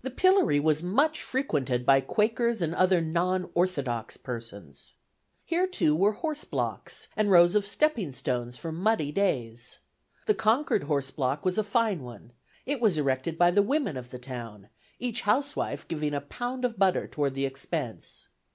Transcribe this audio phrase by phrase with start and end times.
[0.00, 4.94] The pillory was much frequented by Quakers and other non orthodox persons.
[5.44, 9.78] Here, too, were horse blocks, and rows of stepping stones for muddy days.
[10.24, 12.32] The Concord horse block was a fine one;
[12.64, 16.78] it was erected by the women of the town, each housewife giving a pound of
[16.78, 18.28] butter toward the expense.